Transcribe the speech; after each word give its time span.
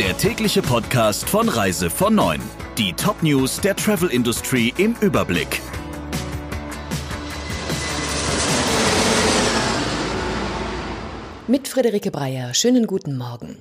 der 0.00 0.16
tägliche 0.16 0.62
Podcast 0.62 1.28
von 1.28 1.46
Reise 1.46 1.90
von 1.90 2.14
9. 2.14 2.40
Die 2.78 2.94
Top-News 2.94 3.60
der 3.60 3.76
Travel 3.76 4.08
Industry 4.08 4.72
im 4.78 4.96
Überblick. 5.02 5.60
Mit 11.48 11.68
Friederike 11.68 12.10
Breyer. 12.10 12.54
Schönen 12.54 12.86
guten 12.86 13.18
Morgen. 13.18 13.60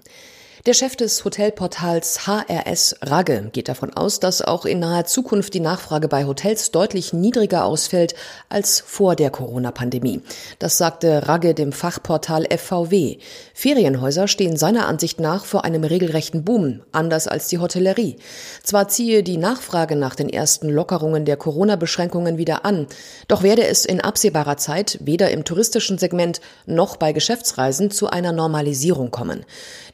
Der 0.65 0.73
Chef 0.73 0.97
des 0.97 1.23
Hotelportals 1.23 2.27
HRS 2.27 2.97
Ragge 3.03 3.49
geht 3.53 3.69
davon 3.69 3.93
aus, 3.93 4.19
dass 4.19 4.41
auch 4.41 4.65
in 4.65 4.79
naher 4.79 5.05
Zukunft 5.05 5.53
die 5.53 5.61
Nachfrage 5.61 6.09
bei 6.09 6.25
Hotels 6.25 6.71
deutlich 6.71 7.13
niedriger 7.13 7.63
ausfällt 7.63 8.13
als 8.49 8.81
vor 8.85 9.15
der 9.15 9.29
Corona-Pandemie. 9.29 10.21
Das 10.59 10.77
sagte 10.77 11.29
Ragge 11.29 11.53
dem 11.53 11.71
Fachportal 11.71 12.45
FVW. 12.45 13.19
Ferienhäuser 13.53 14.27
stehen 14.27 14.57
seiner 14.57 14.85
Ansicht 14.89 15.21
nach 15.21 15.45
vor 15.45 15.63
einem 15.63 15.85
regelrechten 15.85 16.43
Boom, 16.43 16.81
anders 16.91 17.29
als 17.29 17.47
die 17.47 17.59
Hotellerie. 17.59 18.17
Zwar 18.61 18.89
ziehe 18.89 19.23
die 19.23 19.37
Nachfrage 19.37 19.95
nach 19.95 20.15
den 20.15 20.27
ersten 20.27 20.67
Lockerungen 20.67 21.23
der 21.23 21.37
Corona-Beschränkungen 21.37 22.37
wieder 22.37 22.65
an, 22.65 22.87
doch 23.29 23.43
werde 23.43 23.65
es 23.65 23.85
in 23.85 24.01
absehbarer 24.01 24.57
Zeit 24.57 24.97
weder 24.99 25.31
im 25.31 25.45
touristischen 25.45 25.97
Segment 25.97 26.41
noch 26.65 26.97
bei 26.97 27.13
Geschäftsreisen 27.13 27.91
zu 27.91 28.09
einer 28.09 28.33
Normalisierung 28.33 29.09
kommen. 29.09 29.45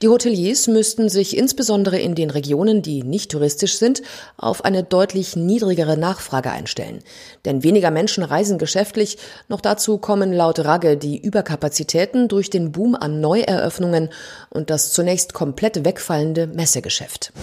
Die 0.01 0.07
Hoteliers 0.07 0.54
Hoteliers 0.55 0.67
müssten 0.67 1.09
sich 1.09 1.35
insbesondere 1.35 1.99
in 1.99 2.15
den 2.15 2.29
Regionen, 2.29 2.81
die 2.81 3.03
nicht 3.03 3.31
touristisch 3.31 3.77
sind, 3.77 4.01
auf 4.37 4.63
eine 4.63 4.83
deutlich 4.83 5.35
niedrigere 5.35 5.97
Nachfrage 5.97 6.49
einstellen. 6.49 6.99
Denn 7.43 7.61
weniger 7.61 7.91
Menschen 7.91 8.23
reisen 8.23 8.57
geschäftlich, 8.57 9.17
noch 9.49 9.59
dazu 9.59 9.97
kommen 9.97 10.31
laut 10.31 10.59
Ragge 10.59 10.95
die 10.95 11.17
Überkapazitäten 11.17 12.29
durch 12.29 12.49
den 12.49 12.71
Boom 12.71 12.95
an 12.95 13.19
Neueröffnungen 13.19 14.09
und 14.49 14.69
das 14.69 14.93
zunächst 14.93 15.33
komplett 15.33 15.83
wegfallende 15.83 16.47
Messegeschäft. 16.47 17.33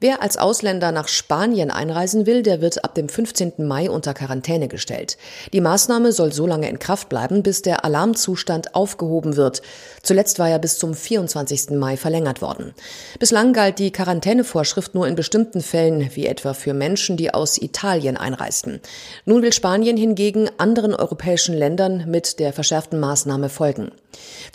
Wer 0.00 0.22
als 0.22 0.36
Ausländer 0.36 0.92
nach 0.92 1.08
Spanien 1.08 1.72
einreisen 1.72 2.24
will, 2.24 2.44
der 2.44 2.60
wird 2.60 2.84
ab 2.84 2.94
dem 2.94 3.08
15. 3.08 3.54
Mai 3.66 3.90
unter 3.90 4.14
Quarantäne 4.14 4.68
gestellt. 4.68 5.18
Die 5.52 5.60
Maßnahme 5.60 6.12
soll 6.12 6.32
so 6.32 6.46
lange 6.46 6.68
in 6.68 6.78
Kraft 6.78 7.08
bleiben, 7.08 7.42
bis 7.42 7.62
der 7.62 7.84
Alarmzustand 7.84 8.76
aufgehoben 8.76 9.34
wird. 9.34 9.60
Zuletzt 10.04 10.38
war 10.38 10.48
er 10.48 10.60
bis 10.60 10.78
zum 10.78 10.94
24. 10.94 11.70
Mai 11.70 11.96
verlängert 11.96 12.42
worden. 12.42 12.74
Bislang 13.18 13.52
galt 13.52 13.80
die 13.80 13.90
Quarantänevorschrift 13.90 14.94
nur 14.94 15.08
in 15.08 15.16
bestimmten 15.16 15.62
Fällen, 15.62 16.08
wie 16.14 16.26
etwa 16.26 16.54
für 16.54 16.74
Menschen, 16.74 17.16
die 17.16 17.34
aus 17.34 17.60
Italien 17.60 18.16
einreisten. 18.16 18.80
Nun 19.24 19.42
will 19.42 19.52
Spanien 19.52 19.96
hingegen 19.96 20.48
anderen 20.58 20.94
europäischen 20.94 21.56
Ländern 21.56 22.08
mit 22.08 22.38
der 22.38 22.52
verschärften 22.52 23.00
Maßnahme 23.00 23.48
folgen. 23.48 23.90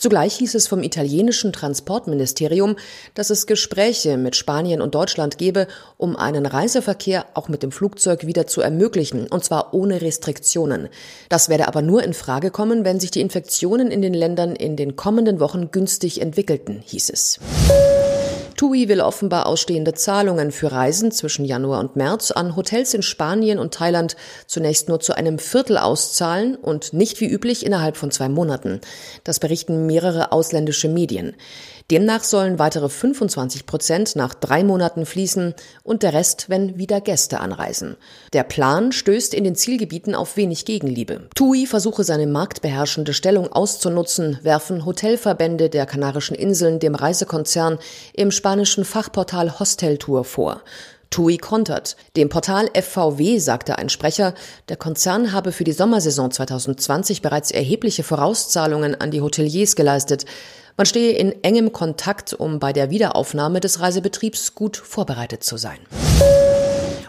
Zugleich 0.04 0.36
hieß 0.36 0.56
es 0.56 0.68
vom 0.68 0.84
italienischen 0.84 1.54
Transportministerium, 1.54 2.76
dass 3.14 3.30
es 3.30 3.48
Gespräche 3.48 4.18
mit 4.18 4.36
Spanien 4.36 4.82
und 4.82 4.96
Deutschland 4.96 5.38
gebe, 5.38 5.66
um 5.96 6.18
einen 6.18 6.46
Reiseverkehr 6.46 7.26
auch 7.36 7.48
mit 7.48 7.64
dem 7.64 7.72
Flugzeug 7.72 8.28
wieder 8.28 8.46
zu 8.46 8.59
ermöglichen, 8.59 9.28
und 9.28 9.46
zwar 9.46 9.74
ohne 9.74 10.02
Restriktionen. 10.02 10.90
Das 11.30 11.48
werde 11.48 11.70
aber 11.70 11.81
nur 11.81 12.04
in 12.04 12.14
Frage 12.14 12.52
kommen, 12.52 12.84
wenn 12.84 13.00
sich 13.00 13.12
die 13.12 13.22
Infektionen 13.22 13.92
in 13.92 14.02
den 14.02 14.14
Ländern 14.14 14.58
in 14.58 14.76
den 14.76 14.98
kommenden 14.98 15.40
Wochen 15.40 15.72
günstig 15.72 16.20
entwickelten, 16.20 16.84
hieß 16.86 17.09
es. 17.09 17.40
TUI 18.56 18.88
will 18.88 19.02
offenbar 19.02 19.46
ausstehende 19.46 19.94
Zahlungen 19.94 20.52
für 20.52 20.72
Reisen 20.72 21.12
zwischen 21.12 21.46
Januar 21.46 21.80
und 21.80 21.96
März 21.96 22.32
an 22.32 22.56
Hotels 22.56 22.94
in 22.94 23.02
Spanien 23.02 23.59
und 23.59 23.73
Thailand 23.73 24.16
zunächst 24.48 24.90
nur 24.90 25.00
zu 25.00 25.14
einem 25.14 25.40
Viertel 25.40 25.78
auszahlen 25.78 26.56
und 26.56 26.94
nicht 26.94 27.20
wie 27.22 27.30
üblich 27.30 27.66
innerhalb 27.66 27.98
von 27.98 28.12
zwei 28.12 28.30
Monaten. 28.30 28.81
Das 29.24 29.40
berichten 29.40 29.86
mehrere 29.86 30.31
ausländische 30.31 30.88
Medien. 30.88 31.36
Demnach 31.92 32.23
sollen 32.23 32.59
weitere 32.59 32.89
25 32.89 33.66
Prozent 33.66 34.16
nach 34.16 34.34
drei 34.34 34.64
Monaten 34.64 35.06
fließen 35.06 35.53
und 35.84 36.03
der 36.03 36.14
Rest, 36.14 36.50
wenn 36.50 36.78
wieder 36.78 37.02
Gäste 37.02 37.40
anreisen. 37.40 37.98
Der 38.31 38.44
Plan 38.44 38.92
stößt 38.92 39.34
in 39.34 39.44
den 39.44 39.56
Zielgebieten 39.56 40.16
auf 40.16 40.38
wenig 40.38 40.66
Gegenliebe. 40.66 41.28
TUI 41.35 41.66
versuche 41.66 42.03
seine 42.03 42.28
marktbeherrschende 42.28 43.13
Stellung 43.13 43.52
auszunutzen, 43.52 44.40
werfen 44.44 44.85
Hotelverbände 44.85 45.69
der 45.69 45.85
Kanarischen 45.85 46.35
Inseln 46.35 46.80
dem 46.80 46.96
Reisekonzern 46.96 47.80
im 48.13 48.31
spanischen 48.31 48.86
Fachportal 48.86 49.59
Hosteltour 49.59 50.24
vor. 50.24 50.62
TUI 51.13 51.38
kontert. 51.38 51.96
Dem 52.18 52.30
Portal 52.30 52.69
FVW 52.74 53.38
sagte 53.38 53.78
ein 53.78 53.90
Sprecher, 53.90 54.34
der 54.68 54.78
Konzern 54.78 55.31
habe 55.31 55.52
für 55.52 55.63
die 55.63 55.72
Sommersaison 55.72 56.31
2020 56.31 57.22
bereits 57.22 57.52
erhebliche 57.52 58.02
Vorauszahlungen 58.02 59.00
an 59.00 59.12
die 59.12 59.22
Hoteliers 59.22 59.75
geleistet. 59.75 60.25
Man 60.75 60.88
stehe 60.88 61.13
in 61.13 61.44
engem 61.44 61.72
Kontakt, 61.72 62.34
um 62.34 62.59
bei 62.59 62.73
der 62.73 62.89
Wiederaufnahme 62.89 63.59
des 63.59 63.79
Reisebetriebs 63.79 64.56
gut 64.56 64.75
vorbereitet 64.75 65.44
zu 65.44 65.57
sein. 65.57 65.78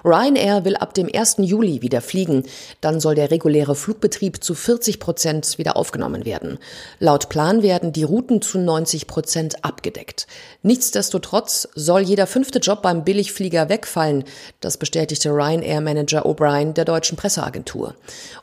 Ryanair 0.04 0.66
will 0.66 0.76
ab 0.76 0.92
dem 0.92 1.08
1. 1.10 1.36
Juli 1.38 1.80
wieder 1.80 2.02
fliegen. 2.02 2.44
Dann 2.82 3.00
soll 3.00 3.14
der 3.14 3.30
reguläre 3.30 3.74
Flugbetrieb 3.74 4.44
zu 4.44 4.54
40 4.54 5.00
Prozent 5.00 5.56
wieder 5.56 5.76
aufgenommen 5.76 6.26
werden. 6.26 6.58
Laut 6.98 7.30
Plan 7.30 7.62
werden 7.62 7.92
die 7.92 8.02
Routen 8.02 8.42
zu 8.42 8.58
90 8.58 9.06
Prozent 9.06 9.64
abgedeckt. 9.64 10.26
Nichtsdestotrotz 10.62 11.68
soll 11.74 12.02
jeder 12.02 12.26
fünfte 12.26 12.58
Job 12.58 12.82
beim 12.82 13.04
Billigflieger 13.04 13.70
wegfallen. 13.70 14.24
Das 14.60 14.76
bestätigte 14.76 15.30
Ryanair-Manager 15.30 16.26
O'Brien 16.26 16.74
der 16.74 16.84
deutschen 16.84 17.16
Presseagentur. 17.16 17.94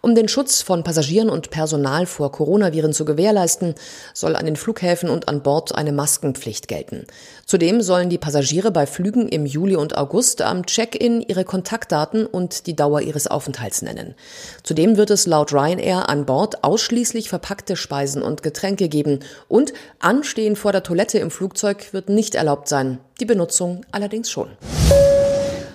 Um 0.02 0.16
den 0.16 0.28
Schutz 0.28 0.64
von 0.64 0.84
Passagieren 0.84 1.30
und 1.30 1.52
Personal 1.52 2.08
vor 2.08 2.32
Coronaviren 2.32 2.94
zu 2.94 3.06
gewährleisten, 3.06 3.76
soll 4.16 4.36
an 4.36 4.46
den 4.46 4.56
Flughäfen 4.56 5.10
und 5.10 5.28
an 5.28 5.44
Bord 5.44 5.76
eine 5.76 5.92
Maskenpflicht 5.92 6.68
gelten. 6.68 7.06
Zudem 7.46 7.82
sollen 7.82 8.10
die 8.10 8.18
Passagiere 8.18 8.72
bei 8.72 8.88
Flügen 8.88 9.28
im 9.28 9.46
Juli 9.46 9.76
und 9.76 9.98
August 9.98 10.42
am 10.42 10.66
Check-in 10.66 11.22
ihre 11.22 11.44
Kontaktdaten 11.52 12.26
und 12.26 12.66
die 12.66 12.78
Dauer 12.78 13.02
ihres 13.02 13.28
Aufenthalts 13.28 13.82
nennen. 13.82 14.16
Zudem 14.64 14.96
wird 14.96 15.10
es 15.10 15.28
laut 15.28 15.52
Ryanair 15.52 16.08
an 16.08 16.26
Bord 16.26 16.64
ausschließlich 16.64 17.28
verpackte 17.28 17.76
Speisen 17.76 18.22
und 18.22 18.42
Getränke 18.42 18.88
geben 18.88 19.20
und 19.50 19.74
Anstehen 20.00 20.56
vor 20.56 20.72
der 20.72 20.84
Toilette 20.84 21.20
im 21.20 21.30
Flugzeug 21.30 21.92
wird 21.92 22.08
nicht 22.08 22.36
erlaubt 22.36 22.70
sein, 22.70 23.00
die 23.20 23.26
Benutzung 23.26 23.86
allerdings 23.92 24.32
schon. 24.32 24.48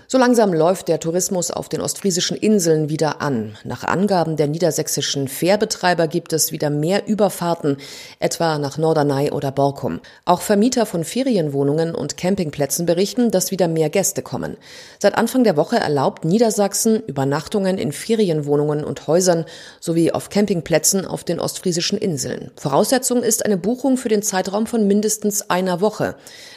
So 0.08 0.18
langsam 0.18 0.54
läuft 0.54 0.86
der 0.86 1.00
Tourismus 1.00 1.50
auf 1.50 1.68
den 1.68 1.80
ostfriesischen 1.80 2.36
Inseln 2.36 2.88
wieder 2.88 3.20
an. 3.20 3.56
Nach 3.64 3.82
Angaben 3.82 4.36
der 4.36 4.46
niedersächsischen 4.46 5.26
Fährbetreiber 5.26 6.06
gibt 6.06 6.32
es 6.32 6.52
wieder 6.52 6.70
mehr 6.70 7.08
Überfahrten, 7.08 7.78
etwa 8.20 8.58
nach 8.58 8.78
Norderney 8.78 9.32
oder 9.32 9.50
Borkum. 9.50 9.98
Auch 10.24 10.42
Vermieter 10.42 10.86
von 10.86 11.02
Ferienwohnungen 11.02 11.92
und 11.92 12.16
Campingplätzen 12.16 12.86
berichten, 12.86 13.32
dass 13.32 13.50
wieder 13.50 13.66
mehr 13.66 13.90
Gäste 13.90 14.22
kommen. 14.22 14.56
Seit 15.00 15.18
Anfang 15.18 15.42
der 15.42 15.56
Woche 15.56 15.78
erlaubt 15.78 16.24
Niedersachsen 16.24 17.02
Übernachtungen 17.02 17.76
in 17.76 17.90
Ferienwohnungen 17.90 18.84
und 18.84 19.08
Häusern 19.08 19.44
sowie 19.80 20.12
auf 20.12 20.30
Campingplätzen 20.30 21.04
auf 21.04 21.24
den 21.24 21.40
ostfriesischen 21.40 21.98
Inseln. 21.98 22.52
Voraussetzung 22.54 23.24
ist 23.24 23.44
eine 23.44 23.56
Buchung 23.56 23.96
für 23.96 24.08
den 24.08 24.22
Zeitraum 24.22 24.68
von 24.68 24.86
mindestens 24.86 25.50
einer 25.50 25.80
Woche. 25.80 26.14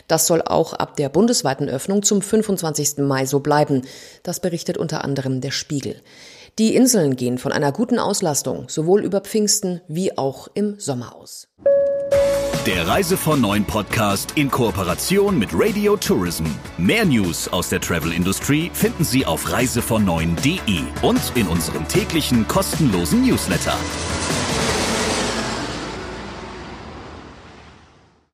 Das 0.07 0.27
soll 0.27 0.43
auch 0.43 0.73
ab 0.73 0.95
der 0.97 1.09
bundesweiten 1.09 1.67
Öffnung 1.67 2.03
zum 2.03 2.21
25. 2.21 2.97
Mai 2.99 3.25
so 3.25 3.38
bleiben. 3.39 3.83
Das 4.23 4.39
berichtet 4.39 4.77
unter 4.77 5.03
anderem 5.03 5.41
der 5.41 5.51
Spiegel. 5.51 6.01
Die 6.57 6.75
Inseln 6.75 7.15
gehen 7.15 7.37
von 7.37 7.51
einer 7.51 7.71
guten 7.71 7.99
Auslastung 7.99 8.67
sowohl 8.67 9.03
über 9.03 9.21
Pfingsten 9.21 9.81
wie 9.87 10.17
auch 10.17 10.49
im 10.53 10.79
Sommer 10.79 11.15
aus. 11.15 11.47
Der 12.65 12.87
Reise 12.87 13.15
von 13.15 13.39
Neuen 13.39 13.63
Podcast 13.63 14.33
in 14.35 14.51
Kooperation 14.51 15.39
mit 15.39 15.49
Radio 15.53 15.95
Tourism. 15.95 16.45
Mehr 16.77 17.05
News 17.05 17.47
aus 17.47 17.69
der 17.69 17.79
Travel 17.79 18.11
Industry 18.11 18.69
finden 18.73 19.05
Sie 19.05 19.25
auf 19.25 19.51
reisevon 19.51 20.05
und 21.01 21.31
in 21.35 21.47
unserem 21.47 21.87
täglichen 21.87 22.47
kostenlosen 22.47 23.25
Newsletter. 23.25 23.77